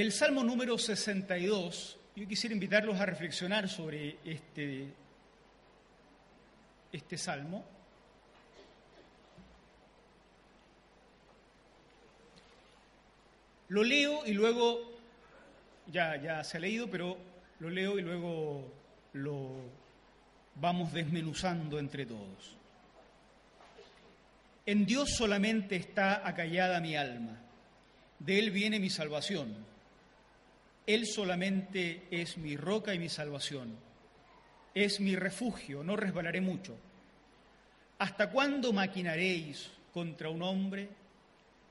[0.00, 4.86] El Salmo número 62, yo quisiera invitarlos a reflexionar sobre este,
[6.90, 7.62] este salmo.
[13.68, 14.90] Lo leo y luego,
[15.88, 17.18] ya, ya se ha leído, pero
[17.58, 18.72] lo leo y luego
[19.12, 19.50] lo
[20.54, 22.56] vamos desmenuzando entre todos.
[24.64, 27.38] En Dios solamente está acallada mi alma,
[28.18, 29.68] de Él viene mi salvación.
[30.94, 33.76] Él solamente es mi roca y mi salvación,
[34.74, 36.76] es mi refugio, no resbalaré mucho.
[37.98, 40.88] ¿Hasta cuándo maquinaréis contra un hombre?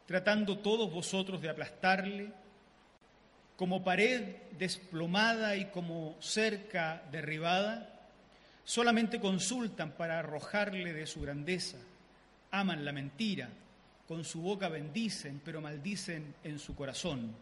[0.10, 2.32] tratando todos vosotros de aplastarle,
[3.56, 8.08] como pared desplomada y como cerca derribada,
[8.64, 11.78] solamente consultan para arrojarle de su grandeza,
[12.50, 13.50] aman la mentira,
[14.08, 17.36] con su boca bendicen, pero maldicen en su corazón.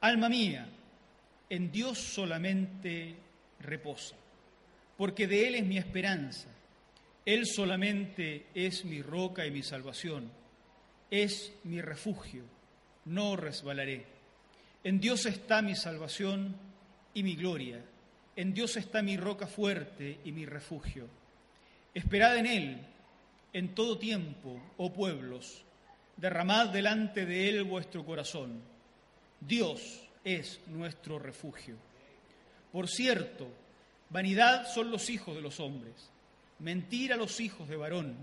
[0.00, 0.68] Alma mía,
[1.50, 3.14] en Dios solamente
[3.60, 4.16] reposa,
[4.96, 6.48] porque de Él es mi esperanza,
[7.24, 10.30] Él solamente es mi roca y mi salvación
[11.10, 12.42] es mi refugio,
[13.06, 14.04] no resbalaré.
[14.84, 16.54] En Dios está mi salvación
[17.14, 17.82] y mi gloria,
[18.36, 21.08] en Dios está mi roca fuerte y mi refugio.
[21.94, 22.78] Esperad en Él
[23.52, 25.62] en todo tiempo, oh pueblos,
[26.16, 28.60] derramad delante de Él vuestro corazón.
[29.40, 31.76] Dios es nuestro refugio.
[32.72, 33.48] Por cierto,
[34.10, 36.10] vanidad son los hijos de los hombres,
[36.58, 38.16] mentira los hijos de varón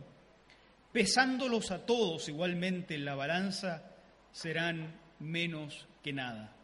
[0.96, 3.84] pesándolos a todos igualmente en la balanza,
[4.32, 6.56] serán menos que nada.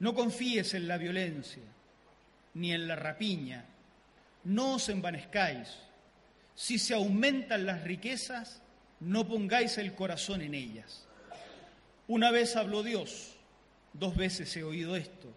[0.00, 1.62] No confíes en la violencia
[2.54, 3.64] ni en la rapiña,
[4.42, 5.68] no os envanezcáis.
[6.54, 8.62] Si se aumentan las riquezas,
[9.00, 11.06] no pongáis el corazón en ellas.
[12.08, 13.34] Una vez habló Dios,
[13.92, 15.28] dos veces he oído esto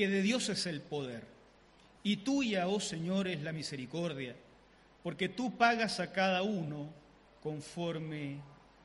[0.00, 1.26] que de Dios es el poder,
[2.02, 4.34] y tuya, oh Señor, es la misericordia,
[5.02, 6.88] porque tú pagas a cada uno
[7.42, 8.38] conforme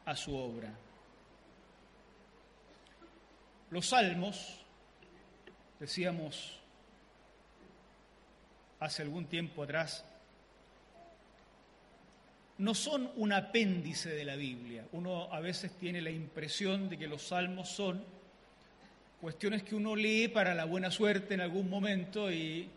[0.04, 0.74] a su obra.
[3.70, 4.60] Los salmos,
[5.80, 6.60] decíamos
[8.82, 10.04] hace algún tiempo atrás,
[12.58, 14.86] no son un apéndice de la Biblia.
[14.94, 18.04] Uno a veces tiene la impresión de que los salmos son
[19.20, 22.70] cuestiones que uno lee para la buena suerte en algún momento y,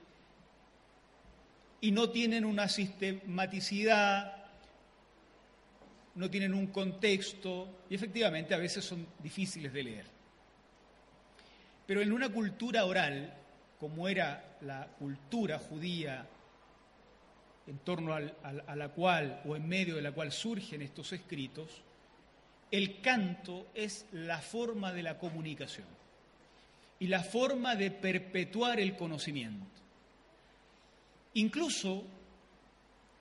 [1.80, 4.46] y no tienen una sistematicidad,
[6.14, 10.04] no tienen un contexto y efectivamente a veces son difíciles de leer.
[11.86, 13.32] Pero en una cultura oral,
[13.78, 16.26] como era la cultura judía
[17.68, 21.68] en torno a la cual o en medio de la cual surgen estos escritos,
[22.70, 25.86] el canto es la forma de la comunicación
[26.98, 29.66] y la forma de perpetuar el conocimiento.
[31.34, 32.04] Incluso,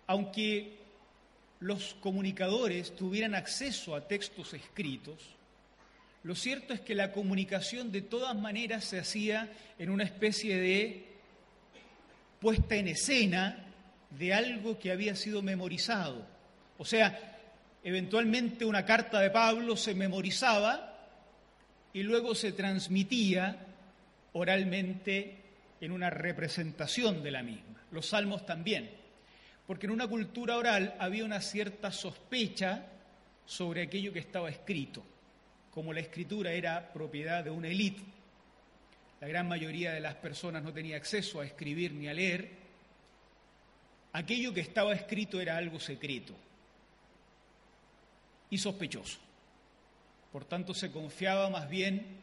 [0.07, 0.77] aunque
[1.59, 5.17] los comunicadores tuvieran acceso a textos escritos,
[6.23, 11.05] lo cierto es que la comunicación de todas maneras se hacía en una especie de
[12.39, 13.66] puesta en escena
[14.09, 16.25] de algo que había sido memorizado.
[16.77, 17.37] O sea,
[17.83, 20.97] eventualmente una carta de Pablo se memorizaba
[21.93, 23.65] y luego se transmitía
[24.33, 25.35] oralmente
[25.81, 27.81] en una representación de la misma.
[27.91, 28.89] Los salmos también,
[29.65, 32.85] porque en una cultura oral había una cierta sospecha
[33.45, 35.03] sobre aquello que estaba escrito.
[35.71, 38.03] Como la escritura era propiedad de una élite,
[39.21, 42.66] la gran mayoría de las personas no tenía acceso a escribir ni a leer,
[44.17, 46.33] aquello que estaba escrito era algo secreto
[48.49, 49.19] y sospechoso.
[50.31, 52.17] Por tanto, se confiaba más bien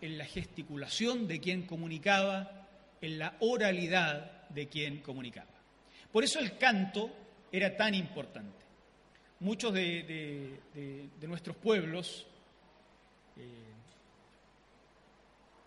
[0.00, 2.66] en la gesticulación de quien comunicaba,
[3.00, 5.50] en la oralidad de quien comunicaba.
[6.10, 7.10] Por eso el canto
[7.52, 8.64] era tan importante.
[9.40, 10.58] Muchos de,
[11.20, 12.26] nuestros pueblos
[13.36, 13.42] eh,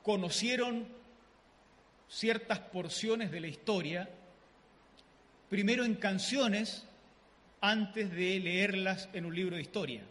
[0.01, 0.87] conocieron
[2.07, 4.09] ciertas porciones de la historia,
[5.49, 6.85] primero en canciones
[7.61, 10.01] antes de leerlas en un libro de historia.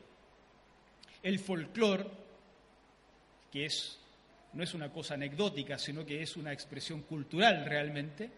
[1.23, 2.06] El folclore,
[3.50, 3.99] que es,
[4.52, 8.31] no es una cosa anecdótica, sino que es una expresión cultural realmente,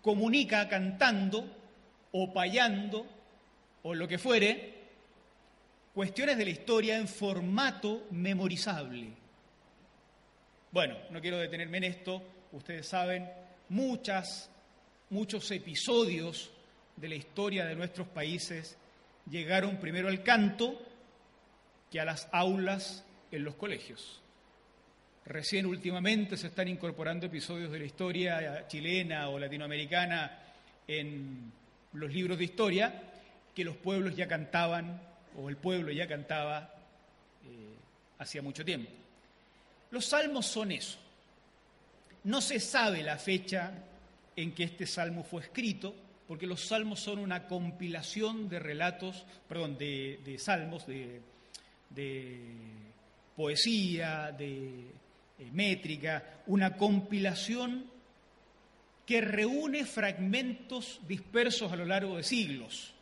[0.00, 1.56] comunica cantando
[2.12, 3.06] o payando
[3.82, 4.82] o lo que fuere
[5.94, 9.08] cuestiones de la historia en formato memorizable.
[10.70, 12.22] Bueno, no quiero detenerme en esto,
[12.52, 13.30] ustedes saben,
[13.68, 14.48] muchas,
[15.12, 16.50] muchos episodios
[16.96, 18.78] de la historia de nuestros países
[19.30, 20.80] llegaron primero al canto
[21.90, 24.20] que a las aulas en los colegios.
[25.26, 30.38] Recién últimamente se están incorporando episodios de la historia chilena o latinoamericana
[30.88, 31.52] en
[31.92, 33.02] los libros de historia
[33.54, 34.98] que los pueblos ya cantaban
[35.36, 36.74] o el pueblo ya cantaba
[37.44, 37.74] eh,
[38.18, 38.90] hacía mucho tiempo.
[39.90, 40.98] Los salmos son eso.
[42.24, 43.72] No se sabe la fecha
[44.36, 45.94] en que este salmo fue escrito,
[46.26, 51.20] porque los salmos son una compilación de relatos, perdón, de, salmos, de,
[53.36, 54.86] poesía, de
[55.38, 57.86] eh, métrica, una compilación
[59.06, 62.94] que reúne fragmentos dispersos a lo largo de siglos.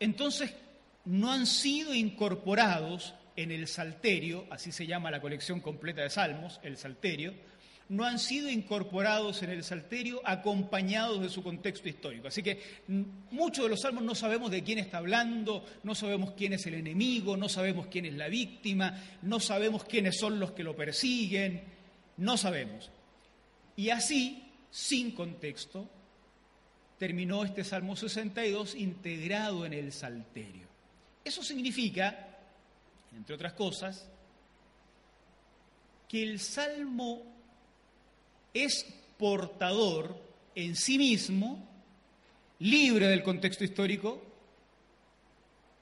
[0.00, 0.54] Entonces,
[1.04, 6.60] no han sido incorporados en el Salterio, así se llama la colección completa de Salmos,
[6.62, 7.34] el Salterio,
[7.90, 12.28] no han sido incorporados en el Salterio acompañados de su contexto histórico.
[12.28, 12.60] Así que
[13.32, 16.74] muchos de los salmos no sabemos de quién está hablando, no sabemos quién es el
[16.74, 21.64] enemigo, no sabemos quién es la víctima, no sabemos quiénes son los que lo persiguen,
[22.18, 22.92] no sabemos.
[23.74, 25.90] Y así, sin contexto,
[26.96, 30.68] terminó este Salmo 62 integrado en el Salterio.
[31.24, 32.29] Eso significa
[33.16, 34.08] entre otras cosas,
[36.08, 37.22] que el salmo
[38.52, 38.86] es
[39.18, 40.16] portador
[40.54, 41.68] en sí mismo,
[42.58, 44.22] libre del contexto histórico,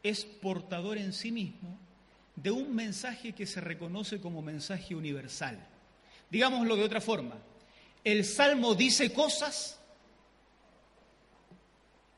[0.02, 1.78] es portador en sí mismo
[2.36, 5.58] de un mensaje que se reconoce como mensaje universal.
[6.30, 7.36] Digámoslo de otra forma,
[8.04, 9.80] el salmo dice cosas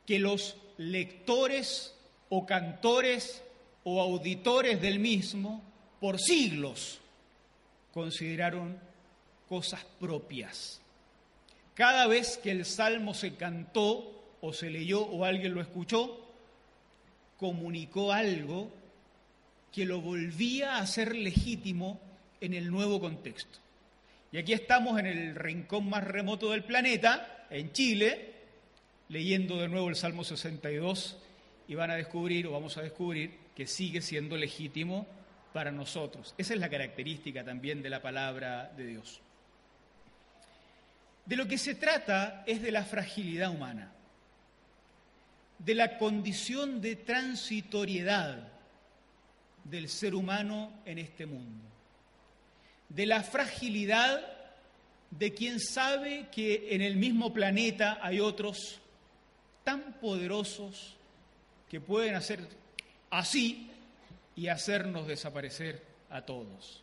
[0.05, 1.95] que los lectores
[2.29, 3.43] o cantores
[3.85, 5.63] o auditores del mismo
[6.01, 7.01] por siglos
[7.93, 8.79] consideraron
[9.49, 10.81] cosas propias.
[11.75, 16.21] Cada vez que el salmo se cantó o se leyó o alguien lo escuchó,
[17.39, 18.71] comunicó algo
[19.73, 22.01] que lo volvía a ser legítimo
[22.41, 23.59] en el nuevo contexto.
[24.33, 28.35] Y aquí estamos en el rincón más remoto del planeta, en Chile,
[29.09, 31.17] leyendo de nuevo el Salmo 62
[31.67, 35.07] y van a descubrir o vamos a descubrir que sigue siendo legítimo
[35.53, 36.35] para nosotros.
[36.39, 39.21] Esa es la característica también de la palabra de Dios.
[41.27, 43.93] De lo que se trata es de la fragilidad humana,
[45.59, 48.49] de la condición de transitoriedad
[49.65, 51.65] del ser humano en este mundo,
[52.89, 54.21] de la fragilidad
[55.11, 58.81] de quien sabe que en el mismo planeta hay otros
[59.65, 60.97] tan poderosos
[61.69, 62.41] que pueden hacer
[63.11, 63.71] así
[64.37, 66.83] y hacernos desaparecer a todos.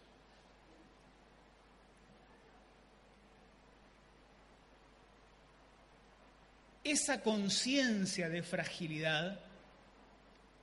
[6.84, 9.40] Esa conciencia de fragilidad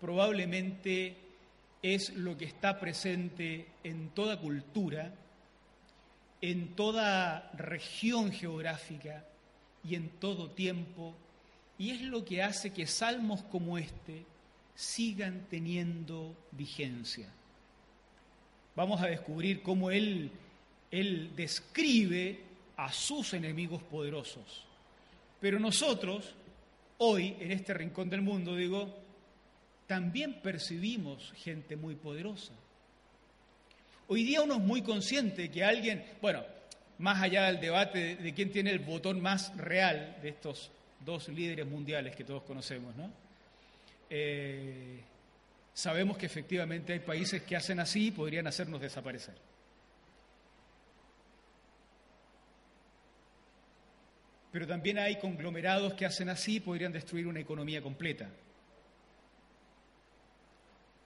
[0.01, 1.17] probablemente
[1.83, 5.13] es lo que está presente en toda cultura,
[6.41, 9.25] en toda región geográfica
[9.83, 11.15] y en todo tiempo,
[11.77, 14.25] y es lo que hace que salmos como este
[14.75, 17.29] sigan teniendo vigencia.
[18.75, 20.31] Vamos a descubrir cómo él,
[20.91, 22.41] él describe
[22.77, 24.65] a sus enemigos poderosos.
[25.41, 26.35] Pero nosotros,
[26.99, 28.93] hoy, en este rincón del mundo, digo,
[29.87, 32.53] también percibimos gente muy poderosa.
[34.07, 36.43] Hoy día uno es muy consciente que alguien, bueno,
[36.99, 41.67] más allá del debate de, quién tiene el botón más real de estos dos líderes
[41.67, 43.11] mundiales que todos conocemos, ¿no?
[44.11, 45.01] Eh,
[45.73, 49.35] sabemos que efectivamente hay países que hacen así y podrían hacernos desaparecer.
[54.53, 58.31] Pero también hay conglomerados que hacen así y podrían destruir una economía completa.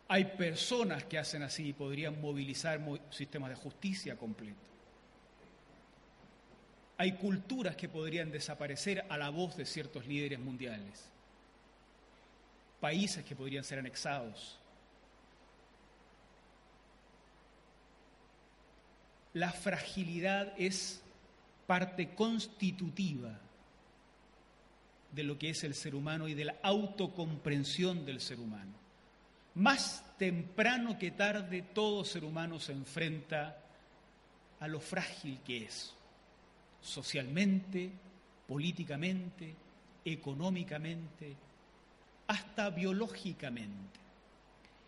[0.08, 4.60] Hay personas que hacen así y podrían movilizar sistemas de justicia completo.
[6.98, 11.10] Hay culturas que podrían desaparecer a la voz de ciertos líderes mundiales
[12.80, 14.58] países que podrían ser anexados.
[19.34, 21.02] La fragilidad es
[21.66, 23.38] parte constitutiva
[25.12, 28.72] de lo que es el ser humano y de la autocomprensión del ser humano.
[29.54, 33.58] Más temprano que tarde todo ser humano se enfrenta
[34.60, 35.94] a lo frágil que es,
[36.80, 37.90] socialmente,
[38.46, 39.54] políticamente,
[40.04, 41.36] económicamente,
[42.28, 43.98] hasta biológicamente.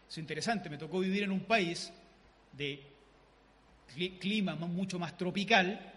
[0.08, 1.92] Es interesante, me tocó vivir en un país
[2.52, 2.82] de
[4.18, 5.92] clima mucho más tropical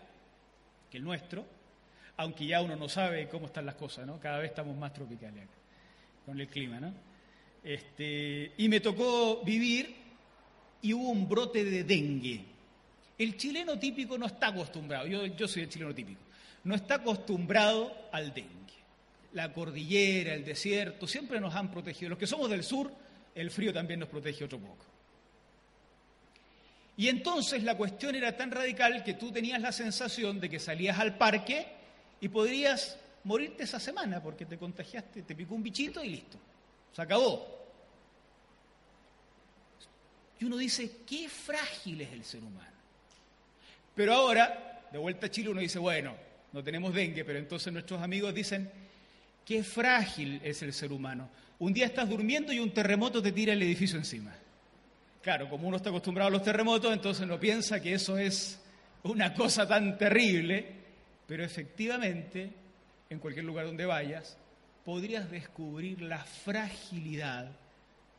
[0.89, 1.45] que el nuestro,
[2.17, 4.19] aunque ya uno no sabe cómo están las cosas, ¿no?
[4.19, 5.47] Cada vez estamos más tropicales
[6.25, 6.93] con el clima, ¿no?
[7.63, 9.95] Este, y me tocó vivir
[10.81, 12.45] y hubo un brote de dengue.
[13.17, 16.21] El chileno típico no está acostumbrado, yo soy el chileno típico,
[16.63, 18.82] no está acostumbrado al dengue.
[19.33, 22.09] La cordillera, el desierto, siempre nos han protegido.
[22.09, 22.91] Los que somos del sur,
[23.35, 24.85] el frío también nos protege otro poco.
[26.95, 30.99] Y entonces la cuestión era tan radical que tú tenías la sensación de que salías
[30.99, 31.65] al parque
[32.21, 36.37] y podrías morirte esa semana porque te contagiaste, te picó un bichito y listo.
[36.95, 37.63] Se acabó.
[40.39, 42.71] Y uno dice, qué frágil es el ser humano.
[43.95, 46.15] Pero ahora, de vuelta a Chile, uno dice, bueno,
[46.51, 48.69] no tenemos dengue, pero entonces nuestros amigos dicen,
[49.45, 51.29] qué frágil es el ser humano.
[51.59, 54.33] Un día estás durmiendo y un terremoto te tira el edificio encima.
[55.21, 58.59] Claro, como uno está acostumbrado a los terremotos, entonces no piensa que eso es
[59.03, 60.65] una cosa tan terrible,
[61.25, 62.51] pero efectivamente,
[63.09, 64.38] en cualquier lugar donde vayas,
[64.83, 67.50] podrías descubrir la fragilidad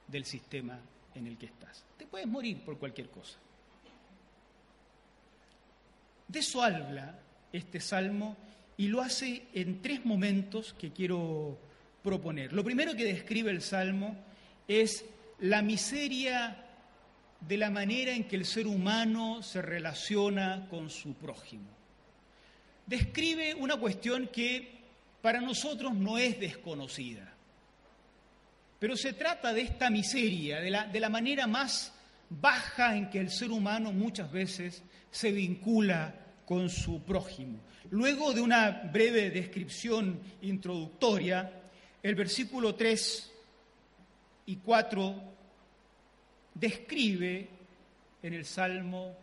[0.09, 0.78] del sistema
[1.14, 1.85] en el que estás.
[1.99, 3.38] Te puedes morir por cualquier cosa.
[6.28, 7.19] De eso habla
[7.52, 8.37] este salmo
[8.76, 11.59] y lo hace en tres momentos que quiero
[12.02, 12.52] proponer.
[12.52, 14.16] Lo primero que describe el salmo
[14.69, 15.04] es
[15.40, 16.64] la miseria
[17.40, 21.69] de la manera en que el ser humano se relaciona con su prójimo.
[22.87, 24.83] Describe una cuestión que
[25.23, 27.33] para nosotros no es desconocida,
[28.78, 31.93] pero se trata de esta miseria, de la, de la manera más
[32.28, 36.14] baja en que el ser humano muchas veces se vincula
[36.47, 37.59] con su prójimo.
[37.91, 41.51] Luego de una breve descripción introductoria,
[42.03, 43.33] el versículo 3
[44.47, 45.23] y 4
[46.55, 47.49] describe
[48.23, 49.17] en el Salmo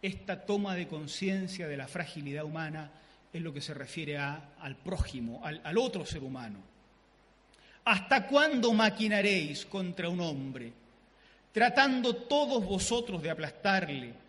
[0.00, 2.90] esta toma de conciencia de la fragilidad humana
[3.32, 6.58] en lo que se refiere al prójimo, al, al otro ser humano.
[7.84, 10.72] ¿Hasta cuándo maquinaréis contra un hombre,
[11.52, 14.23] tratando todos vosotros de aplastarle,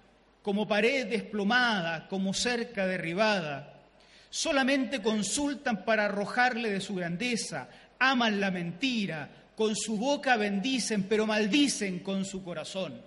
[0.46, 3.82] como pared desplomada, como cerca derribada?
[4.30, 11.25] Solamente consultan para arrojarle de su grandeza, aman la mentira, con su boca bendicen, pero
[11.25, 13.02] maldicen con su corazón.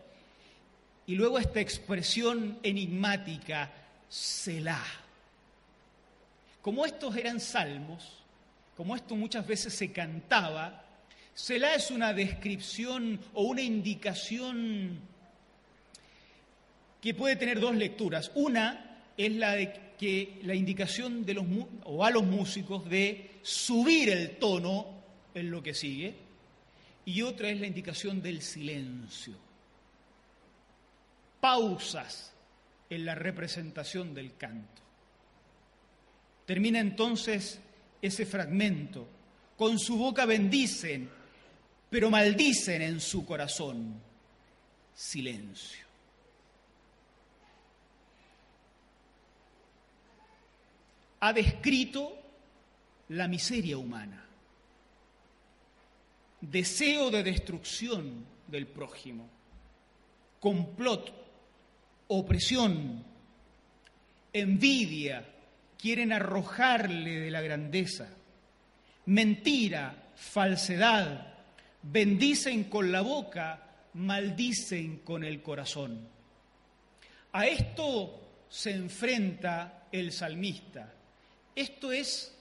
[1.07, 3.71] Y luego esta expresión enigmática,
[4.09, 4.85] Selah.
[6.61, 8.19] Como estos eran salmos,
[8.77, 10.83] como esto muchas veces se cantaba,
[11.35, 14.99] Selah es una descripción o una indicación
[17.01, 18.31] que puede tener dos lecturas.
[18.35, 21.45] Una es la de que la indicación de los
[21.85, 24.87] o a los músicos de subir el tono
[25.35, 26.15] en lo que sigue
[27.05, 29.35] y otra es la indicación del silencio.
[31.41, 32.33] Pausas
[32.91, 34.83] en la representación del canto.
[36.45, 37.61] Termina entonces
[38.01, 39.09] ese fragmento.
[39.57, 41.11] Con su boca bendicen,
[41.91, 44.01] pero maldicen en su corazón.
[44.95, 45.88] Silencio.
[51.21, 52.17] Ha descrito
[53.09, 54.29] la miseria humana
[56.41, 59.29] deseo de destrucción del prójimo,
[60.41, 61.13] complot,
[62.09, 63.05] opresión,
[64.33, 65.25] envidia,
[65.77, 68.09] quieren arrojarle de la grandeza,
[69.07, 71.35] mentira, falsedad,
[71.83, 73.63] bendicen con la boca,
[73.95, 76.09] maldicen con el corazón.
[77.33, 80.95] A esto se enfrenta el salmista.
[81.59, 82.33] Esto es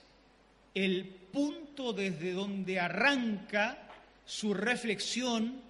[0.76, 3.88] el punto desde donde arranca
[4.24, 5.60] su reflexión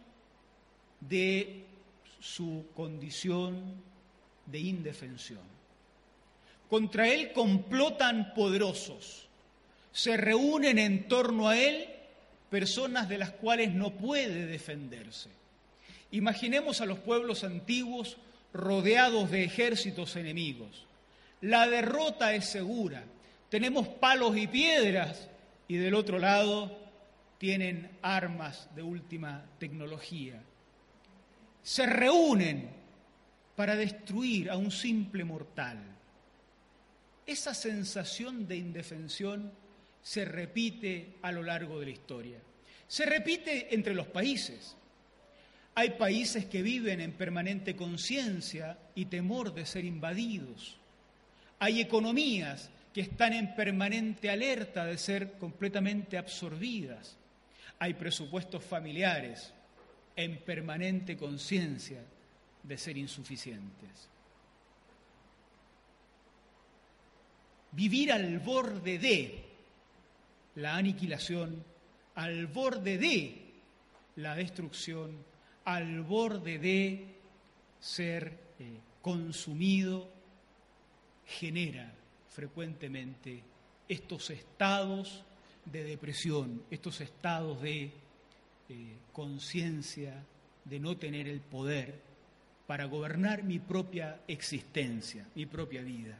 [1.00, 1.64] de
[2.20, 3.72] su condición
[4.44, 5.40] de indefensión.
[6.68, 9.26] Contra él complotan poderosos,
[9.92, 11.88] se reúnen en torno a él
[12.50, 15.30] personas de las cuales no puede defenderse.
[16.10, 18.18] Imaginemos a los pueblos antiguos
[18.52, 20.84] rodeados de ejércitos enemigos.
[21.40, 23.04] La derrota es segura.
[23.48, 25.28] Tenemos palos y piedras
[25.66, 26.76] y del otro lado
[27.38, 30.42] tienen armas de última tecnología.
[31.62, 32.68] Se reúnen
[33.56, 35.78] para destruir a un simple mortal.
[37.26, 39.52] esa sensación de indefensión
[40.02, 42.38] se repite a lo largo de la historia.
[42.86, 44.74] Se repite entre los países.
[45.74, 50.78] Hay países que viven en permanente conciencia y temor de ser invadidos.
[51.58, 57.16] Hay economías que están en permanente alerta de ser completamente absorbidas.
[57.78, 59.54] Hay presupuestos familiares
[60.16, 62.02] en permanente conciencia
[62.60, 64.08] de ser insuficientes.
[67.70, 69.44] Vivir al borde de
[70.56, 71.62] la aniquilación,
[72.16, 73.52] al borde de
[74.16, 75.24] la destrucción,
[75.66, 77.14] al borde de
[77.78, 80.10] ser eh, consumido,
[81.24, 81.94] genera
[82.38, 83.42] frecuentemente
[83.88, 85.25] estos estados
[85.64, 87.90] de depresión, estos estados de
[88.68, 90.25] eh, conciencia,
[90.64, 92.00] de no tener el poder
[92.64, 96.16] para gobernar mi propia existencia, mi propia vida.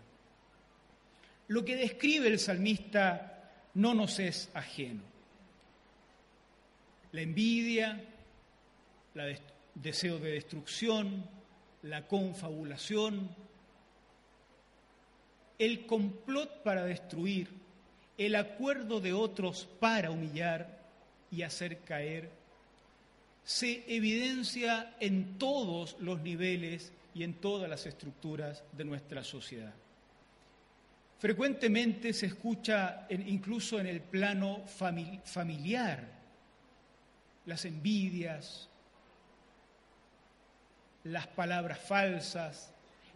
[1.47, 5.05] Lo que describe el salmista no nos es ajeno.
[7.13, 8.05] La envidia,
[9.15, 9.39] el
[9.73, 11.25] deseo de destrucción,
[11.83, 13.48] la confabulación,
[15.59, 17.49] el complot para destruir,
[18.17, 20.79] el acuerdo de otros para humillar
[21.31, 22.31] y hacer caer,
[23.45, 29.73] se evidencia en todos los niveles y en todas las estructuras de nuestra sociedad.
[31.19, 34.65] Frecuentemente se escucha incluso en el plano
[35.25, 36.19] familiar
[37.47, 38.69] las envidias,
[41.05, 42.73] las palabras falsas,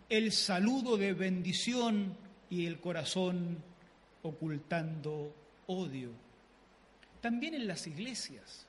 [0.09, 2.17] el saludo de bendición
[2.53, 3.57] y el corazón
[4.25, 5.35] ocultando
[5.69, 6.11] odio.
[7.23, 8.67] También en las iglesias,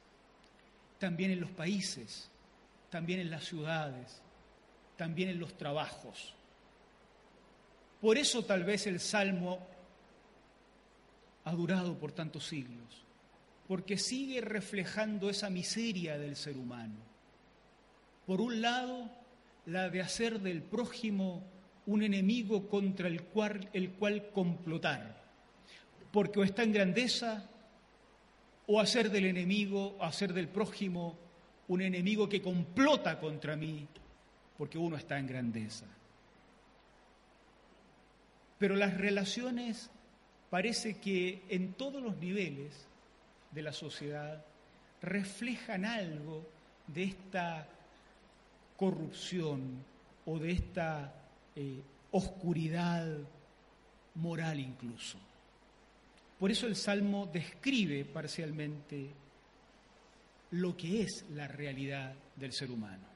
[0.99, 2.29] también en los países,
[2.89, 4.21] también en las ciudades,
[4.95, 6.33] también en los trabajos.
[7.99, 9.59] Por eso tal vez el Salmo
[11.43, 13.03] ha durado por tantos siglos,
[13.67, 17.01] porque sigue reflejando esa miseria del ser humano.
[18.25, 19.11] Por un lado,
[19.65, 21.43] la de hacer del prójimo
[21.85, 25.21] un enemigo contra el cual, el cual complotar,
[26.11, 27.49] porque o está en grandeza,
[28.67, 31.17] o hacer del enemigo, o hacer del prójimo
[31.67, 33.87] un enemigo que complota contra mí,
[34.57, 35.85] porque uno está en grandeza.
[38.57, 39.89] Pero las relaciones
[40.49, 42.87] parece que en todos los niveles
[43.51, 44.45] de la sociedad
[45.01, 46.47] reflejan algo
[46.87, 47.67] de esta
[48.77, 49.83] corrupción
[50.25, 51.13] o de esta
[51.55, 53.17] eh, oscuridad
[54.15, 55.17] moral incluso.
[56.39, 59.09] Por eso el Salmo describe parcialmente
[60.51, 63.07] lo que es la realidad del ser humano.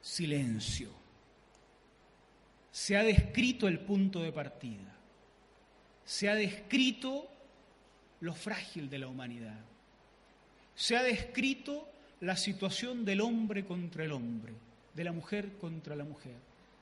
[0.00, 0.98] Silencio
[2.78, 4.94] se ha descrito el punto de partida,
[6.04, 7.28] se ha descrito
[8.20, 9.58] lo frágil de la humanidad,
[10.76, 11.88] se ha descrito
[12.20, 14.54] la situación del hombre contra el hombre,
[14.94, 16.36] de la mujer contra la mujer,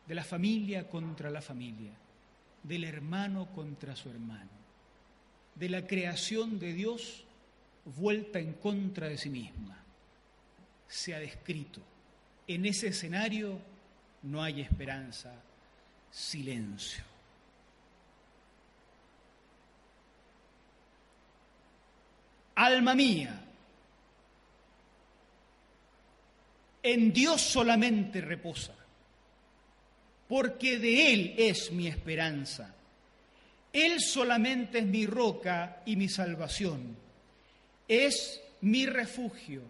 [0.07, 1.93] de la familia contra la familia,
[2.63, 4.51] del hermano contra su hermano,
[5.55, 7.25] de la creación de Dios
[7.85, 9.79] vuelta en contra de sí misma.
[10.89, 11.81] Se ha descrito.
[12.47, 13.59] En ese escenario
[14.23, 15.35] no hay esperanza
[16.11, 17.05] silencio.
[22.55, 23.39] Alma mía,
[26.83, 28.75] en Dios solamente reposa,
[30.29, 32.75] porque de Él es mi esperanza.
[33.73, 36.97] Él solamente es mi roca y mi salvación.
[37.87, 39.63] Es mi refugio,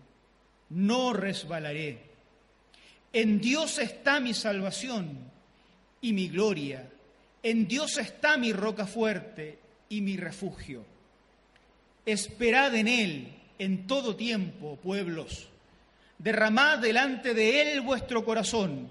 [0.70, 1.98] no resbalaré.
[3.12, 5.18] En Dios está mi salvación
[6.00, 6.88] y mi gloria.
[7.42, 10.84] En Dios está mi roca fuerte y mi refugio.
[12.04, 15.48] Esperad en Él en todo tiempo, pueblos.
[16.18, 18.90] Derramad delante de Él vuestro corazón.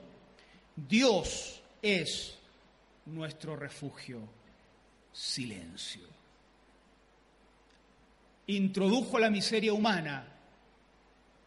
[0.76, 2.38] Dios es
[3.06, 4.22] nuestro refugio.
[5.12, 6.08] Silencio.
[8.48, 10.28] Introdujo la miseria humana.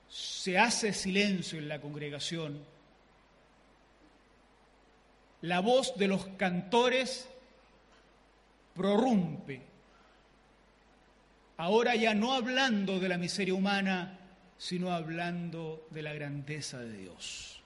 [0.09, 2.65] Se hace silencio en la congregación
[5.43, 7.29] la voz de los cantores
[8.75, 9.63] prorrumpe,
[11.57, 14.19] ahora ya no hablando de la miseria humana,
[14.57, 17.58] sino hablando de la grandeza de Dios.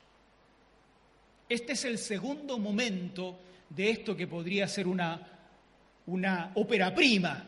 [1.52, 3.38] Este es el segundo momento
[3.68, 5.20] de esto que podría ser una,
[6.06, 7.44] una ópera prima.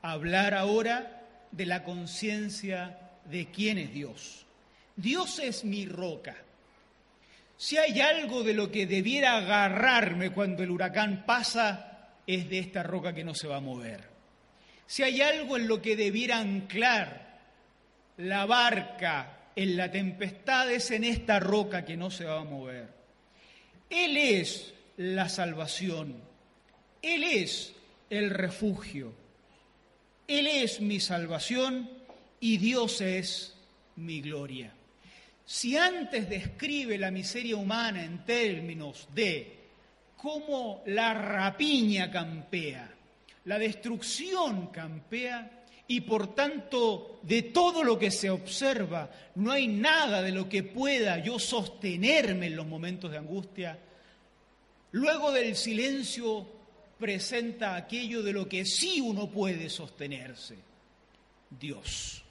[0.00, 4.46] Hablar ahora de la conciencia de quién es Dios.
[4.96, 6.38] Dios es mi roca.
[7.58, 12.82] Si hay algo de lo que debiera agarrarme cuando el huracán pasa, es de esta
[12.82, 14.08] roca que no se va a mover.
[14.86, 17.40] Si hay algo en lo que debiera anclar
[18.16, 22.86] la barca en la tempestad, es en esta roca que no se va a mover.
[23.90, 26.14] Él es la salvación.
[27.02, 27.74] Él es
[28.08, 29.12] el refugio.
[30.28, 31.90] Él es mi salvación
[32.38, 33.56] y Dios es
[33.96, 34.72] mi gloria.
[35.44, 39.56] Si antes describe la miseria humana en términos de
[40.16, 42.94] cómo la rapiña campea,
[43.46, 45.57] la destrucción campea,
[45.90, 50.62] y por tanto de todo lo que se observa no hay nada de lo que
[50.62, 53.78] pueda yo sostenerme en los momentos de angustia,
[54.92, 56.46] luego del silencio
[56.98, 60.56] presenta aquello de lo que sí uno puede sostenerse,
[61.58, 62.22] Dios.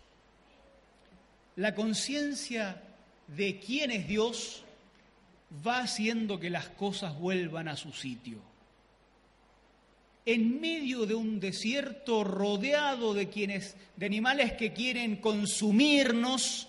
[1.56, 2.84] La conciencia
[3.28, 4.64] de quién es Dios
[5.66, 8.47] va haciendo que las cosas vuelvan a su sitio.
[10.28, 16.68] En medio de un desierto rodeado de quienes de animales que quieren consumirnos,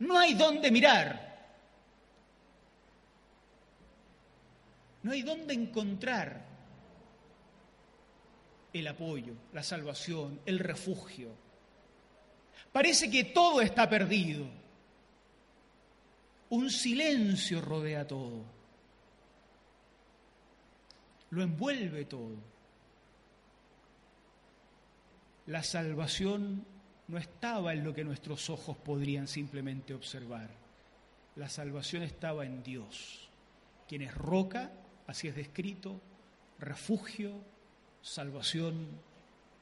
[0.00, 1.30] no hay dónde mirar.
[5.04, 6.44] No hay dónde encontrar
[8.72, 11.30] el apoyo, la salvación, el refugio.
[12.72, 14.44] Parece que todo está perdido.
[16.48, 18.59] Un silencio rodea todo.
[21.30, 22.36] Lo envuelve todo.
[25.46, 26.64] La salvación
[27.08, 30.48] no estaba en lo que nuestros ojos podrían simplemente observar.
[31.36, 33.28] La salvación estaba en Dios,
[33.88, 34.70] quien es roca,
[35.06, 36.00] así es descrito,
[36.58, 37.32] refugio,
[38.02, 38.88] salvación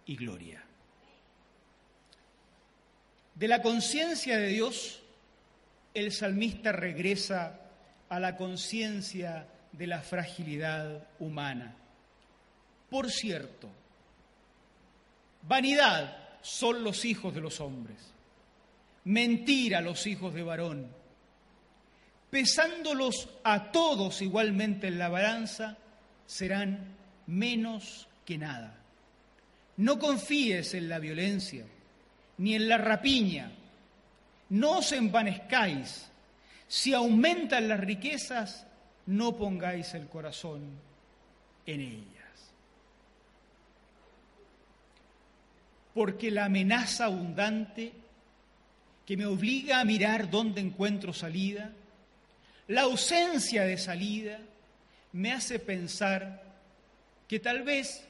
[0.07, 0.63] y gloria.
[3.35, 5.03] De la conciencia de Dios,
[5.95, 7.61] el salmista regresa
[8.09, 11.75] a la conciencia de la fragilidad humana.
[12.91, 13.69] Por cierto,
[15.43, 17.99] vanidad son los hijos de los hombres,
[19.05, 20.89] mentira los hijos de varón.
[22.31, 25.77] Pesándolos a todos igualmente en la balanza,
[26.27, 28.75] serán menos que nada.
[29.79, 31.65] No confíes en la violencia
[32.39, 33.51] ni en la rapiña.
[34.51, 36.11] No os envanezcáis.
[36.67, 38.67] Si aumentan las riquezas,
[39.09, 40.61] no pongáis el corazón
[41.65, 42.53] en ellas.
[45.95, 47.93] Porque la amenaza abundante
[49.07, 51.73] que me obliga a mirar dónde encuentro salida,
[52.67, 54.41] la ausencia de salida,
[55.13, 56.43] me hace pensar
[57.27, 58.07] que tal vez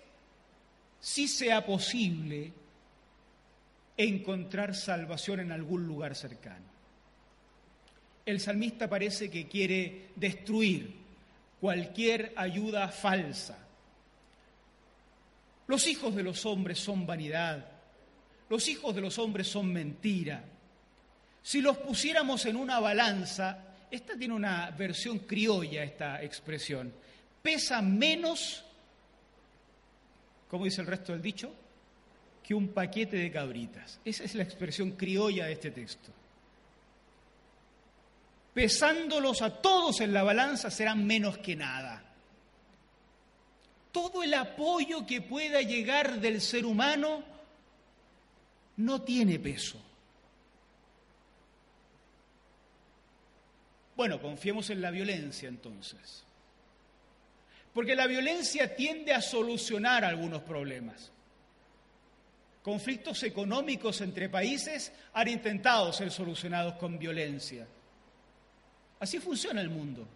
[1.00, 2.52] sí sea posible
[3.96, 6.77] encontrar salvación en algún lugar cercano.
[8.28, 10.94] El salmista parece que quiere destruir
[11.58, 13.56] cualquier ayuda falsa.
[15.66, 17.66] Los hijos de los hombres son vanidad,
[18.50, 20.44] los hijos de los hombres son mentira.
[21.42, 26.92] Si los pusiéramos en una balanza, esta tiene una versión criolla, esta expresión,
[27.40, 28.62] pesa menos,
[30.50, 31.50] ¿cómo dice el resto del dicho?
[32.42, 34.00] que un paquete de cabritas.
[34.04, 36.12] Esa es la expresión criolla de este texto.
[38.54, 42.04] Pesándolos a todos en la balanza serán menos que nada.
[43.92, 47.22] Todo el apoyo que pueda llegar del ser humano
[48.76, 49.80] no tiene peso.
[53.96, 56.24] Bueno, confiemos en la violencia entonces.
[57.74, 61.10] Porque la violencia tiende a solucionar algunos problemas.
[62.62, 67.66] Conflictos económicos entre países han intentado ser solucionados con violencia.
[69.00, 70.06] Así funciona el mundo.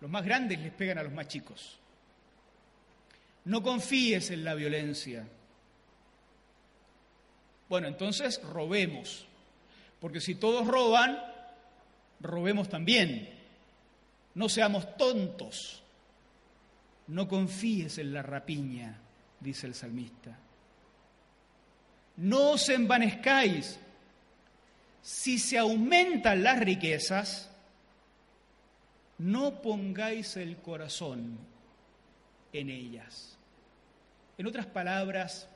[0.00, 1.78] Los más grandes les pegan a los más chicos.
[3.44, 5.26] No confíes en la violencia.
[7.68, 9.26] Bueno, entonces robemos,
[10.00, 11.18] porque si todos roban,
[12.20, 13.28] robemos también.
[14.34, 15.82] No seamos tontos.
[17.08, 19.00] No confíes en la rapiña
[19.40, 20.36] dice el salmista.
[22.18, 23.78] No os envanezcáis.
[25.02, 27.50] Si se aumentan las riquezas,
[29.18, 31.38] no pongáis el corazón
[32.52, 33.36] en ellas.
[34.38, 35.48] En otras palabras,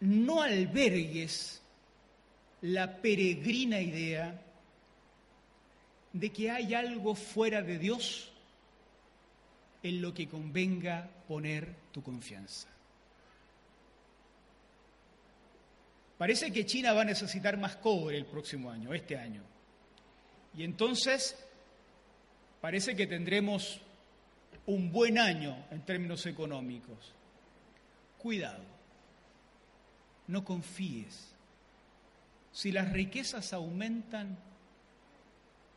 [0.00, 1.62] no albergues
[2.60, 4.42] la peregrina idea
[6.12, 8.32] de que hay algo fuera de Dios
[9.82, 12.75] en lo que convenga poner tu confianza.
[16.18, 19.42] Parece que China va a necesitar más cobre el próximo año, este año.
[20.56, 21.36] Y entonces
[22.60, 23.80] parece que tendremos
[24.66, 27.12] un buen año en términos económicos.
[28.18, 28.64] Cuidado,
[30.28, 31.32] no confíes.
[32.50, 34.38] Si las riquezas aumentan,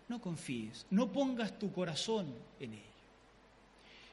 [0.08, 2.84] no confíes, no pongas tu corazón en ello.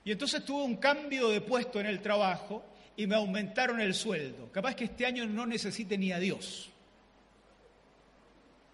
[0.04, 2.64] Y entonces tuve un cambio de puesto en el trabajo
[2.96, 4.50] y me aumentaron el sueldo.
[4.50, 6.70] Capaz que este año no necesite ni a Dios.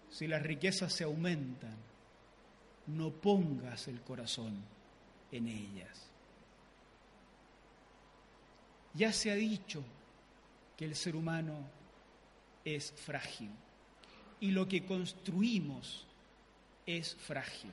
[0.09, 1.75] Si las riquezas se aumentan,
[2.87, 4.63] no pongas el corazón
[5.31, 6.09] en ellas.
[8.93, 9.83] Ya se ha dicho
[10.77, 11.67] que el ser humano
[12.63, 13.49] es frágil
[14.39, 16.05] y lo que construimos
[16.85, 17.71] es frágil.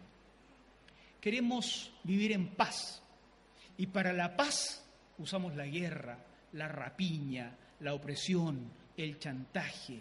[1.20, 3.02] Queremos vivir en paz
[3.76, 4.82] y para la paz
[5.18, 6.18] usamos la guerra,
[6.52, 10.00] la rapiña, la opresión, el chantaje.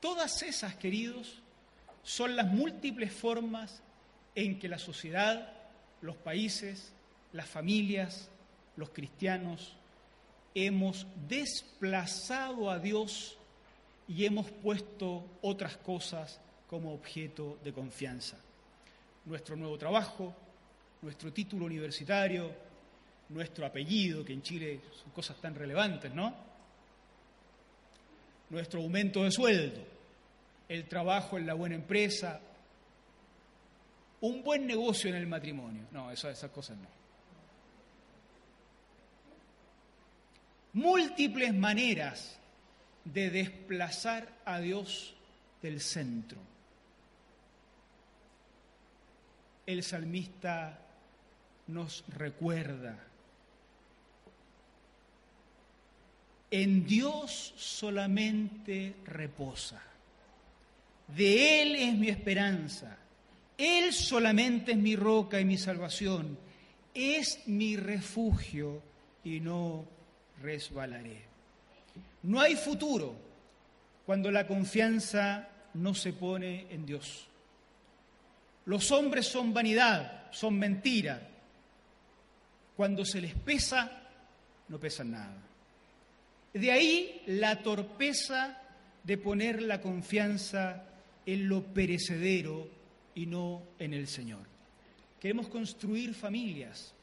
[0.00, 1.42] Todas esas, queridos,
[2.02, 3.82] son las múltiples formas
[4.34, 5.52] en que la sociedad,
[6.00, 6.92] los países,
[7.32, 8.30] las familias,
[8.76, 9.76] los cristianos,
[10.54, 13.36] hemos desplazado a Dios
[14.08, 18.38] y hemos puesto otras cosas como objeto de confianza.
[19.26, 20.34] Nuestro nuevo trabajo,
[21.02, 22.52] nuestro título universitario,
[23.30, 26.34] nuestro apellido, que en Chile son cosas tan relevantes, ¿no?
[28.50, 29.80] Nuestro aumento de sueldo,
[30.68, 32.40] el trabajo en la buena empresa,
[34.20, 35.86] un buen negocio en el matrimonio.
[35.92, 36.88] No, esas, esas cosas no.
[40.72, 42.38] Múltiples maneras
[43.04, 45.14] de desplazar a Dios
[45.62, 46.38] del centro.
[49.66, 50.89] El salmista
[51.70, 52.98] nos recuerda.
[56.50, 59.80] En Dios solamente reposa.
[61.08, 62.96] De Él es mi esperanza.
[63.56, 66.38] Él solamente es mi roca y mi salvación.
[66.92, 68.82] Es mi refugio
[69.22, 69.84] y no
[70.42, 71.22] resbalaré.
[72.22, 73.14] No hay futuro
[74.04, 77.28] cuando la confianza no se pone en Dios.
[78.66, 81.29] Los hombres son vanidad, son mentira.
[82.80, 83.92] Cuando se les pesa,
[84.68, 85.36] no pesan nada.
[86.54, 88.56] De ahí la torpeza
[89.04, 90.86] de poner la confianza
[91.26, 92.70] en lo perecedero
[93.14, 94.46] y no en el Señor.
[95.20, 96.94] Queremos construir familias,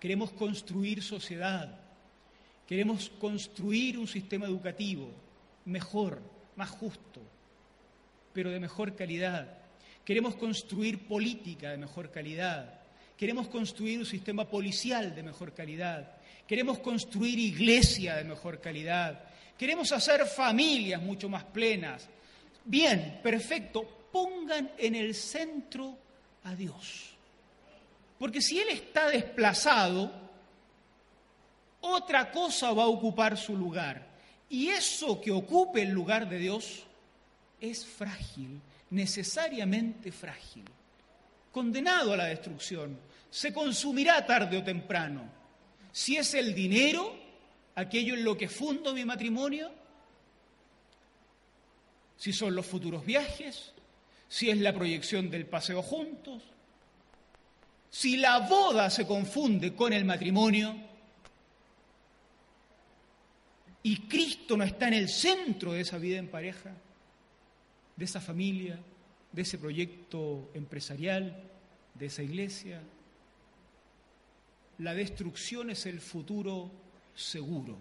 [0.00, 1.78] queremos construir sociedad,
[2.66, 5.10] queremos construir un sistema educativo
[5.66, 6.18] mejor,
[6.56, 7.20] más justo,
[8.32, 9.58] pero de mejor calidad,
[10.04, 12.81] Queremos construir política de mejor calidad.
[13.22, 16.16] Queremos construir un sistema policial de mejor calidad.
[16.44, 19.22] Queremos construir iglesia de mejor calidad.
[19.56, 22.08] Queremos hacer familias mucho más plenas.
[22.64, 24.08] Bien, perfecto.
[24.10, 25.96] Pongan en el centro
[26.42, 27.10] a Dios.
[28.18, 30.12] Porque si Él está desplazado,
[31.80, 34.04] otra cosa va a ocupar su lugar.
[34.50, 36.82] Y eso que ocupe el lugar de Dios
[37.60, 38.60] es frágil
[38.92, 40.64] necesariamente frágil,
[41.52, 42.98] condenado a la destrucción,
[43.30, 45.30] se consumirá tarde o temprano.
[45.92, 47.14] Si es el dinero,
[47.74, 49.70] aquello en lo que fundo mi matrimonio,
[52.16, 53.72] si son los futuros viajes,
[54.28, 56.42] si es la proyección del paseo juntos,
[57.90, 60.74] si la boda se confunde con el matrimonio
[63.82, 66.72] y Cristo no está en el centro de esa vida en pareja,
[67.96, 68.78] de esa familia,
[69.32, 71.42] de ese proyecto empresarial,
[71.94, 72.80] de esa iglesia.
[74.78, 76.70] La destrucción es el futuro
[77.14, 77.76] seguro,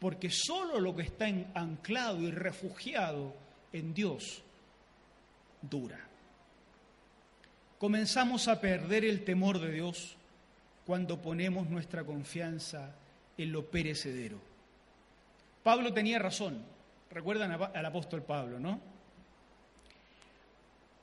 [0.00, 3.34] porque solo lo que está anclado y refugiado
[3.72, 4.42] en Dios
[5.62, 6.08] dura.
[7.78, 10.16] Comenzamos a perder el temor de Dios
[10.86, 12.94] cuando ponemos nuestra confianza
[13.36, 14.38] en lo perecedero.
[15.62, 16.72] Pablo tenía razón
[17.12, 18.80] Recuerdan al apóstol Pablo, ¿no?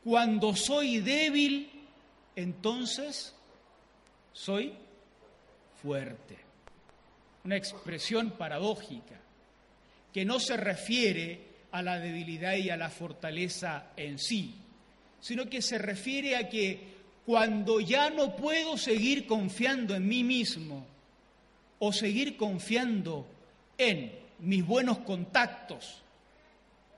[0.03, 1.69] Cuando soy débil,
[2.35, 3.33] entonces
[4.33, 4.73] soy
[5.81, 6.37] fuerte.
[7.43, 9.19] Una expresión paradójica
[10.13, 14.55] que no se refiere a la debilidad y a la fortaleza en sí,
[15.19, 20.85] sino que se refiere a que cuando ya no puedo seguir confiando en mí mismo
[21.77, 23.27] o seguir confiando
[23.77, 26.01] en mis buenos contactos,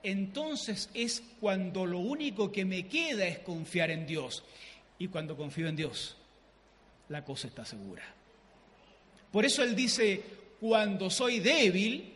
[0.02, 4.42] entonces es cuando lo único que me queda es confiar en Dios.
[4.98, 6.16] Y cuando confío en Dios,
[7.08, 8.02] la cosa está segura.
[9.30, 10.22] Por eso él dice,
[10.60, 12.12] cuando soy débil,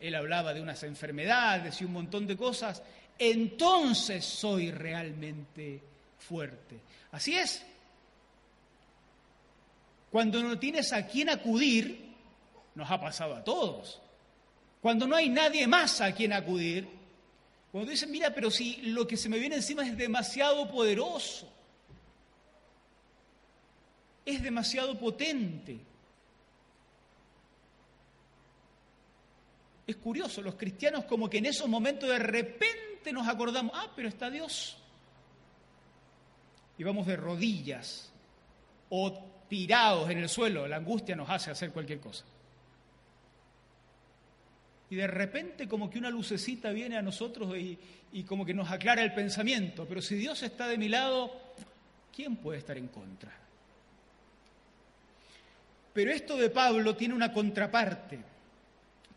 [0.00, 2.82] él hablaba de unas enfermedades y un montón de cosas,
[3.18, 5.80] entonces soy realmente
[6.18, 6.78] fuerte.
[7.12, 7.64] Así es.
[10.10, 12.14] Cuando no tienes a quién acudir,
[12.74, 14.00] nos ha pasado a todos.
[14.80, 16.88] Cuando no hay nadie más a quien acudir,
[17.72, 21.52] cuando dicen, mira, pero si lo que se me viene encima es demasiado poderoso,
[24.24, 25.78] es demasiado potente.
[29.86, 34.08] Es curioso, los cristianos como que en esos momentos de repente nos acordamos, ah, pero
[34.08, 34.76] está Dios.
[36.76, 38.12] Y vamos de rodillas
[38.90, 42.24] o tirados en el suelo, la angustia nos hace hacer cualquier cosa.
[44.90, 49.02] Y de repente como que una lucecita viene a nosotros y, como que nos aclara
[49.02, 49.86] el pensamiento.
[49.86, 51.30] Pero si Dios está de mi lado,
[52.14, 53.32] ¿quién puede estar en contra?
[55.92, 58.18] Pero esto de Pablo tiene una contraparte.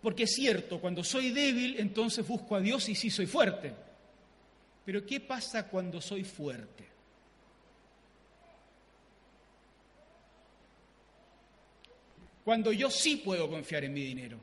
[0.02, 3.74] Porque es cierto, cuando soy débil, entonces busco a Dios y sí soy fuerte.
[4.84, 6.92] Pero ¿qué pasa cuando soy fuerte?
[12.44, 14.40] Cuando yo sí puedo confiar en mi dinero,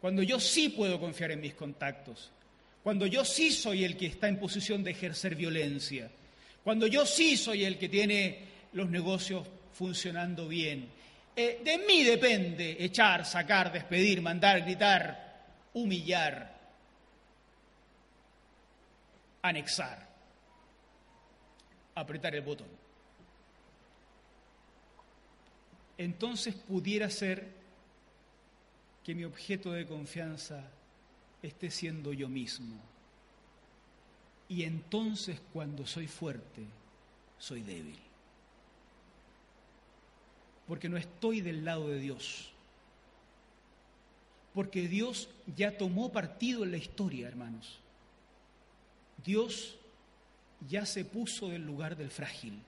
[0.00, 2.30] cuando yo sí puedo confiar en mis contactos,
[2.82, 6.10] cuando yo sí soy el que está en posición de ejercer violencia,
[6.62, 10.88] cuando yo sí soy el que tiene los negocios funcionando bien,
[11.34, 16.56] eh, de mí depende echar, sacar, despedir, mandar, gritar, humillar,
[19.42, 20.08] anexar,
[21.94, 22.68] apretar el botón.
[25.96, 27.57] Entonces pudiera ser
[29.08, 30.70] que mi objeto de confianza
[31.42, 32.76] esté siendo yo mismo.
[34.50, 36.66] Y entonces cuando soy fuerte,
[37.38, 37.98] soy débil
[40.68, 42.50] porque no estoy del lado de Dios.
[44.52, 47.80] Porque Dios ya tomó partido en la historia, hermanos.
[49.24, 49.78] Dios
[50.68, 52.60] ya se puso del lugar del frágil.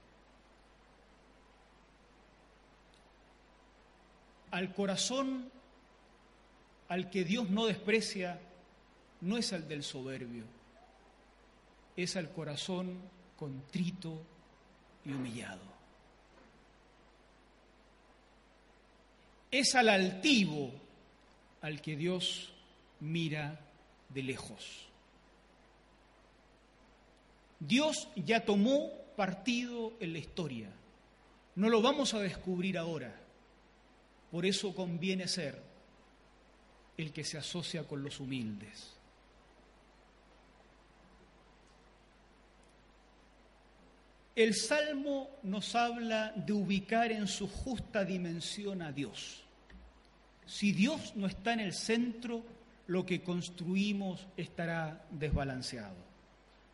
[4.50, 5.50] Al corazón
[6.90, 8.38] al que Dios no desprecia
[9.22, 10.44] no es al del soberbio,
[11.96, 12.98] es al corazón
[13.38, 14.22] contrito
[15.06, 15.70] y humillado.
[19.50, 20.72] es al altivo
[21.60, 22.52] al que Dios
[23.00, 23.60] mira
[24.08, 24.86] de lejos.
[27.58, 30.70] Dios ya tomó partido en la historia.
[31.56, 33.14] No lo vamos a descubrir ahora.
[34.30, 35.60] Por eso conviene ser
[37.00, 38.96] el que se asocia con los humildes.
[44.36, 49.42] El Salmo nos habla de ubicar en su justa dimensión a Dios.
[50.46, 52.42] Si Dios no está en el centro,
[52.86, 55.96] lo que construimos estará desbalanceado.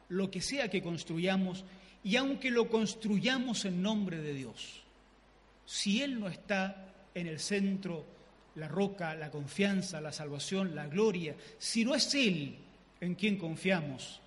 [0.09, 1.65] Lo que sea que construyamos,
[2.05, 4.83] y aunque lo construyamos en nombre de Dios,
[5.67, 8.07] si Él no está en el centro,
[8.57, 12.57] la roca, la confianza, la salvación, la gloria, si no es Él
[13.01, 14.21] en quien confiamos,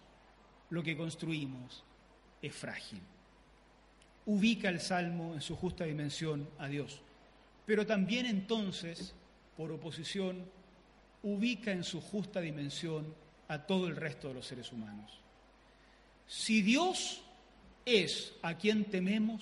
[0.70, 1.84] lo que construimos
[2.42, 3.02] es frágil
[4.30, 7.02] ubica el Salmo en su justa dimensión a Dios.
[7.66, 9.16] Pero también entonces,
[9.58, 10.46] por oposición,
[11.24, 13.12] ubica en su justa dimensión
[13.48, 15.20] a todo el resto de los seres humanos.
[16.28, 17.22] Si Dios
[17.86, 19.42] es a quien tememos,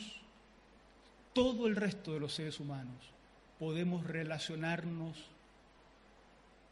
[1.34, 3.17] todo el resto de los seres humanos
[3.60, 5.18] podemos relacionarnos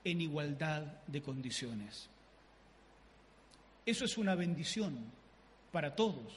[0.03, 2.09] en igualdad de condiciones.
[3.85, 4.97] Eso es una bendición
[5.71, 6.33] para todos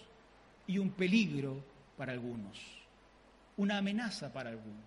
[0.67, 1.63] y un peligro
[1.97, 2.59] para algunos,
[3.57, 4.85] una amenaza para algunos.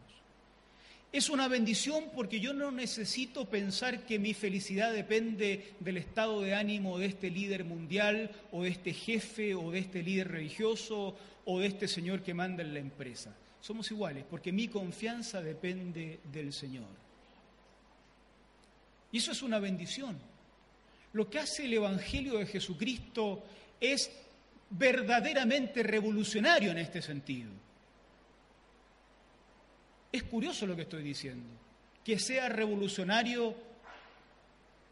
[1.11, 6.55] Es una bendición porque yo no necesito pensar que mi felicidad depende del estado de
[6.55, 11.59] ánimo de este líder mundial o de este jefe o de este líder religioso o
[11.59, 13.35] de este señor que manda en la empresa.
[13.61, 16.89] Somos iguales porque mi confianza depende del Señor.
[19.11, 20.17] Y eso es una bendición.
[21.13, 23.43] Lo que hace el Evangelio de Jesucristo
[23.79, 24.09] es
[24.71, 27.51] verdaderamente revolucionario en este sentido.
[30.11, 31.47] Es curioso lo que estoy diciendo,
[32.03, 33.55] que sea revolucionario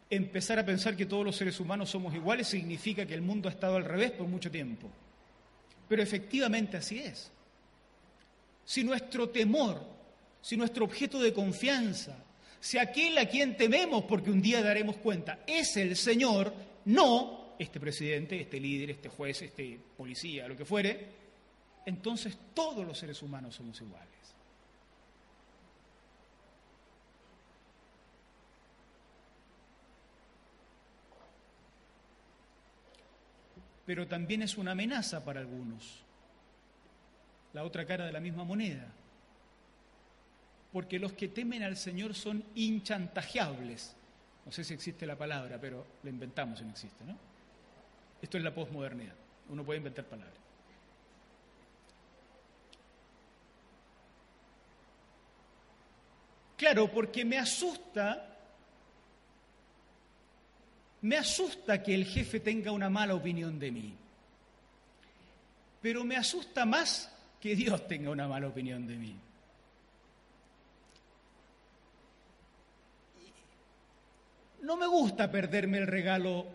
[0.08, 3.52] empezar a pensar que todos los seres humanos somos iguales significa que el mundo ha
[3.52, 4.90] estado al revés por mucho tiempo.
[5.88, 7.30] Pero efectivamente así es
[8.70, 9.84] si nuestro temor,
[10.40, 12.16] si nuestro objeto de confianza,
[12.60, 16.54] si aquel a quien tememos porque un día daremos cuenta es el Señor,
[16.84, 21.04] no este presidente, este líder, este juez, este policía, lo que fuere,
[21.84, 24.08] entonces todos los seres humanos somos iguales.
[33.84, 36.04] Pero también es una amenaza para algunos
[37.52, 38.86] la otra cara de la misma moneda.
[40.72, 43.96] Porque los que temen al Señor son inchantajeables.
[44.46, 47.16] No sé si existe la palabra, pero la inventamos si no existe, ¿no?
[48.22, 49.14] Esto es la posmodernidad.
[49.48, 50.40] Uno puede inventar palabras.
[56.56, 58.36] Claro, porque me asusta,
[61.00, 63.96] me asusta que el jefe tenga una mala opinión de mí.
[65.80, 67.10] Pero me asusta más
[67.40, 69.16] que Dios tenga una mala opinión de mí.
[74.62, 76.46] No me gusta perderme el regalo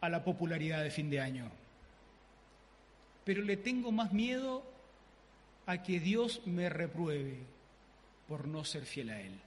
[0.00, 1.50] a la popularidad de fin de año,
[3.24, 4.64] pero le tengo más miedo
[5.66, 7.38] a que Dios me repruebe
[8.28, 9.40] por no ser fiel a Él.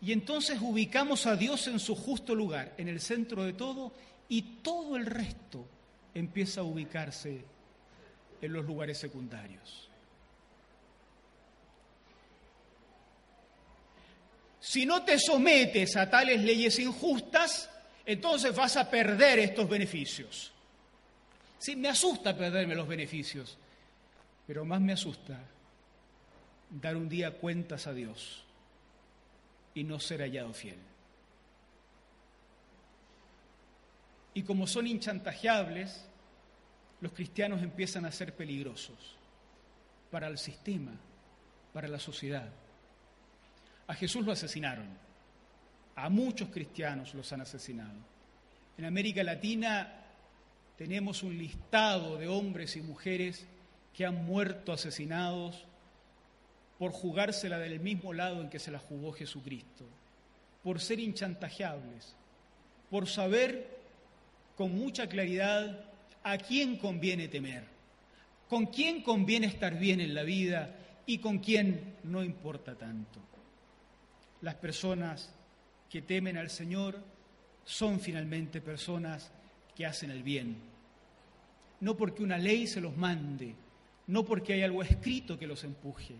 [0.00, 3.92] Y entonces ubicamos a Dios en su justo lugar, en el centro de todo,
[4.28, 5.64] y todo el resto
[6.14, 7.44] empieza a ubicarse
[8.44, 9.88] en los lugares secundarios.
[14.60, 17.70] Si no te sometes a tales leyes injustas,
[18.06, 20.52] entonces vas a perder estos beneficios.
[21.58, 23.56] Sí, me asusta perderme los beneficios,
[24.46, 25.38] pero más me asusta
[26.70, 28.44] dar un día cuentas a Dios
[29.74, 30.78] y no ser hallado fiel.
[34.34, 36.04] Y como son inchantajeables,
[37.04, 38.96] los cristianos empiezan a ser peligrosos
[40.10, 40.92] para el sistema,
[41.74, 42.48] para la sociedad.
[43.86, 44.86] A Jesús lo asesinaron,
[45.96, 47.92] a muchos cristianos los han asesinado.
[48.78, 50.00] En América Latina
[50.78, 53.44] tenemos un listado de hombres y mujeres
[53.92, 55.62] que han muerto asesinados
[56.78, 59.84] por jugársela del mismo lado en que se la jugó Jesucristo,
[60.62, 62.16] por ser inchantajeables,
[62.90, 63.76] por saber
[64.56, 65.92] con mucha claridad
[66.24, 67.64] a quién conviene temer,
[68.48, 70.74] con quién conviene estar bien en la vida
[71.06, 73.20] y con quién no importa tanto.
[74.40, 75.32] Las personas
[75.88, 76.98] que temen al Señor
[77.64, 79.30] son finalmente personas
[79.76, 80.56] que hacen el bien,
[81.80, 83.54] no porque una ley se los mande,
[84.06, 86.14] no porque hay algo escrito que los empuje,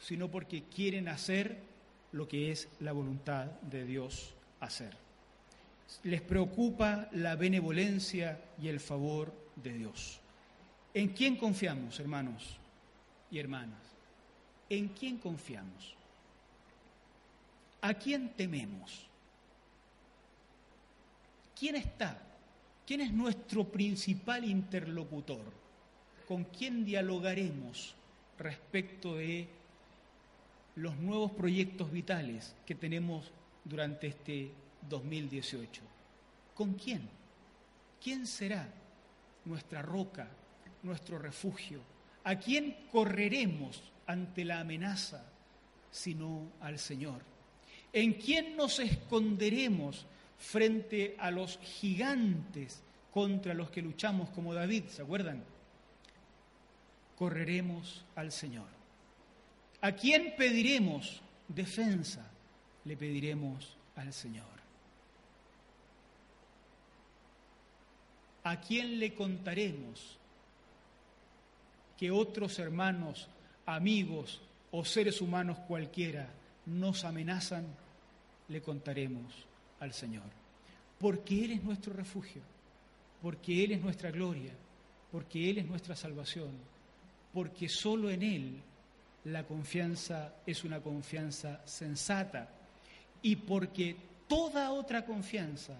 [0.00, 1.58] sino porque quieren hacer
[2.12, 5.09] lo que es la voluntad de Dios hacer.
[6.04, 10.20] Les preocupa la benevolencia y el favor de Dios.
[10.94, 12.58] ¿En quién confiamos, hermanos
[13.30, 13.78] y hermanas?
[14.68, 15.94] ¿En quién confiamos?
[17.82, 19.06] ¿A quién tememos?
[21.58, 22.20] ¿Quién está?
[22.86, 25.52] ¿Quién es nuestro principal interlocutor?
[26.26, 27.94] ¿Con quién dialogaremos
[28.38, 29.48] respecto de
[30.76, 33.30] los nuevos proyectos vitales que tenemos
[33.64, 34.50] durante este
[34.88, 35.82] 2018.
[36.54, 37.08] ¿Con quién?
[38.02, 38.68] ¿Quién será
[39.44, 40.28] nuestra roca,
[40.82, 41.80] nuestro refugio?
[42.24, 45.24] ¿A quién correremos ante la amenaza
[45.90, 47.22] sino al Señor?
[47.92, 50.06] ¿En quién nos esconderemos
[50.38, 54.84] frente a los gigantes contra los que luchamos como David?
[54.88, 55.42] ¿Se acuerdan?
[57.16, 58.68] Correremos al Señor.
[59.82, 62.30] ¿A quién pediremos defensa?
[62.84, 64.59] Le pediremos al Señor.
[68.44, 70.16] ¿A quién le contaremos
[71.96, 73.28] que otros hermanos,
[73.66, 76.28] amigos o seres humanos cualquiera
[76.66, 77.66] nos amenazan?
[78.48, 79.32] Le contaremos
[79.80, 80.24] al Señor.
[80.98, 82.42] Porque Él es nuestro refugio,
[83.22, 84.52] porque Él es nuestra gloria,
[85.12, 86.50] porque Él es nuestra salvación,
[87.32, 88.62] porque solo en Él
[89.24, 92.48] la confianza es una confianza sensata
[93.22, 95.74] y porque toda otra confianza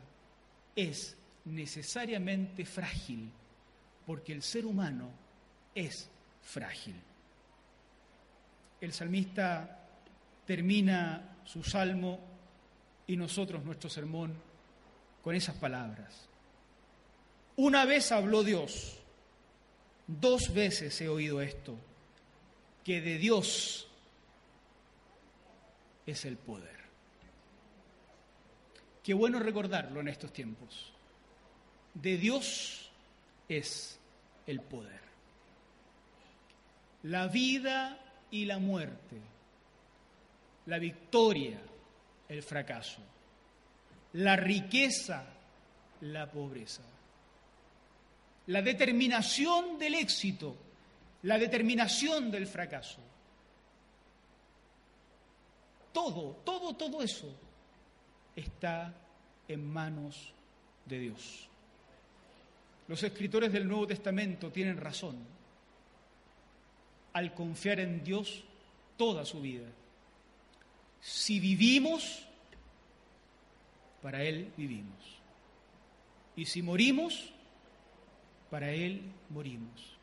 [0.76, 3.30] es necesariamente frágil,
[4.07, 5.11] porque el ser humano
[5.74, 6.09] es
[6.43, 6.97] frágil.
[8.80, 9.88] El salmista
[10.47, 12.18] termina su salmo
[13.07, 14.34] y nosotros nuestro sermón
[15.22, 16.28] con esas palabras.
[17.57, 18.99] Una vez habló Dios,
[20.07, 21.76] dos veces he oído esto
[22.84, 23.86] que de Dios
[26.07, 26.80] es el poder.
[29.03, 30.93] Qué bueno recordarlo en estos tiempos.
[31.95, 32.91] De Dios
[33.49, 33.99] es
[34.47, 35.01] el poder.
[37.03, 37.99] La vida
[38.30, 39.16] y la muerte,
[40.66, 41.61] la victoria,
[42.28, 43.01] el fracaso,
[44.12, 45.24] la riqueza,
[46.03, 46.82] la pobreza,
[48.47, 50.57] la determinación del éxito,
[51.22, 53.01] la determinación del fracaso.
[55.93, 57.34] Todo, todo, todo eso
[58.36, 58.95] está
[59.49, 60.32] en manos
[60.86, 61.49] de Dios.
[62.91, 65.14] Los escritores del Nuevo Testamento tienen razón
[67.12, 68.43] al confiar en Dios
[68.97, 69.68] toda su vida.
[71.01, 72.26] Si vivimos,
[74.03, 74.99] para Él vivimos.
[76.34, 77.32] Y si morimos,
[78.51, 79.97] para Él morimos.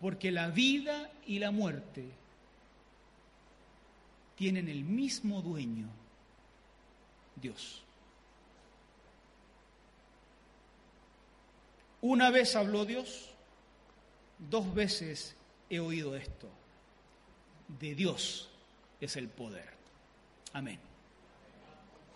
[0.00, 2.04] Porque la vida y la muerte
[4.34, 5.86] tienen el mismo dueño,
[7.36, 7.84] Dios.
[12.02, 13.30] Una vez habló Dios,
[14.38, 15.36] dos veces
[15.70, 16.50] he oído esto.
[17.80, 18.50] De Dios
[19.00, 19.70] es el poder.
[20.52, 20.80] Amén.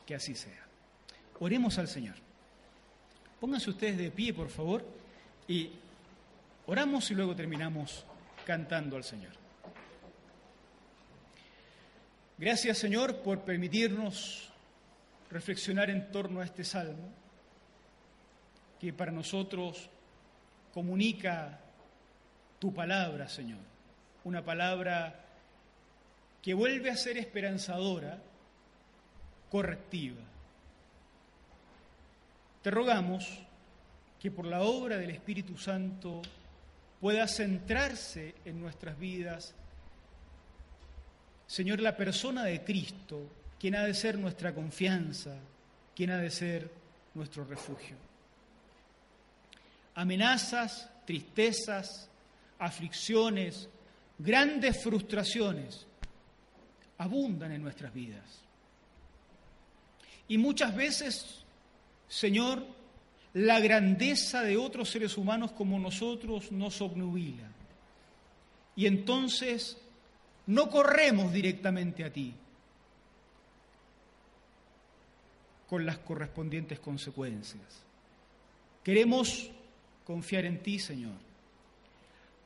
[0.04, 0.66] Que así sea.
[1.38, 2.16] Oremos al Señor.
[3.40, 4.84] Pónganse ustedes de pie, por favor,
[5.46, 5.70] y
[6.66, 8.04] oramos y luego terminamos
[8.44, 9.32] cantando al Señor.
[12.38, 14.50] Gracias, Señor, por permitirnos
[15.30, 17.25] reflexionar en torno a este salmo
[18.80, 19.88] que para nosotros
[20.72, 21.58] comunica
[22.58, 23.60] tu palabra, Señor.
[24.24, 25.24] Una palabra
[26.42, 28.18] que vuelve a ser esperanzadora,
[29.50, 30.22] correctiva.
[32.62, 33.26] Te rogamos
[34.20, 36.22] que por la obra del Espíritu Santo
[37.00, 39.54] pueda centrarse en nuestras vidas,
[41.46, 45.36] Señor, la persona de Cristo, quien ha de ser nuestra confianza,
[45.94, 46.70] quien ha de ser
[47.14, 47.96] nuestro refugio.
[49.96, 52.08] Amenazas, tristezas,
[52.58, 53.68] aflicciones,
[54.18, 55.86] grandes frustraciones
[56.98, 58.24] abundan en nuestras vidas.
[60.28, 61.44] Y muchas veces,
[62.08, 62.64] Señor,
[63.34, 67.48] la grandeza de otros seres humanos como nosotros nos obnubila.
[68.74, 69.78] Y entonces
[70.46, 72.34] no corremos directamente a ti
[75.68, 77.82] con las correspondientes consecuencias.
[78.82, 79.50] Queremos
[80.06, 81.16] confiar en ti, Señor.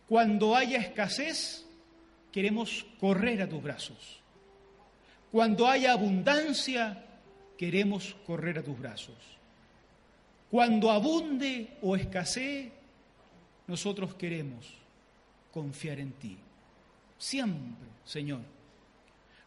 [0.08, 1.64] Cuando haya escasez,
[2.32, 4.20] queremos correr a tus brazos.
[5.30, 7.04] Cuando haya abundancia,
[7.56, 9.16] queremos correr a tus brazos.
[10.50, 12.72] Cuando abunde o escasee,
[13.68, 14.74] nosotros queremos
[15.52, 16.36] confiar en ti.
[17.18, 18.40] Siempre, Señor.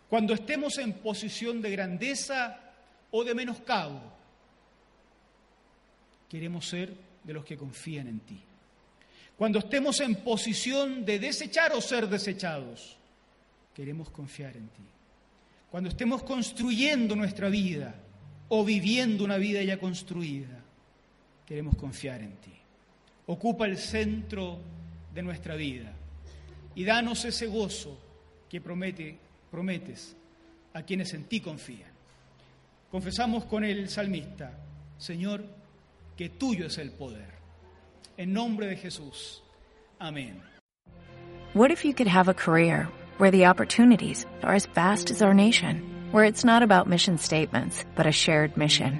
[0.10, 2.60] Cuando estemos en posición de grandeza
[3.12, 4.00] o de menoscabo,
[6.30, 6.94] queremos ser
[7.24, 8.40] de los que confían en ti.
[9.38, 12.98] Cuando estemos en posición de desechar o ser desechados,
[13.74, 14.84] queremos confiar en ti.
[15.72, 17.96] Cuando estemos construyendo nuestra vida
[18.50, 20.62] o viviendo una vida ya construida,
[21.48, 22.54] queremos confiar en ti.
[23.26, 24.60] Ocupa el centro
[25.14, 25.92] de nuestra vida
[26.76, 27.98] y danos ese gozo
[28.50, 29.18] que promete,
[29.50, 30.16] prometes
[30.74, 31.92] a quienes en ti confían.
[32.92, 34.52] Confesamos con el salmista,
[34.98, 35.44] Señor,
[36.18, 37.34] que tuyo es el poder
[38.16, 39.42] En nombre de Jesús.
[40.00, 40.42] Amén.
[41.54, 42.88] What if you could have a career
[43.18, 47.84] where the opportunities are as vast as our nation, where it's not about mission statements,
[47.96, 49.00] but a shared mission?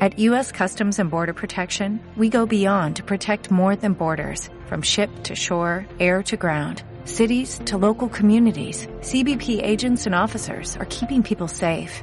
[0.00, 0.52] At U.S.
[0.52, 5.34] Customs and Border Protection, we go beyond to protect more than borders, from ship to
[5.34, 8.86] shore, air to ground, cities to local communities.
[9.00, 12.02] CBP agents and officers are keeping people safe.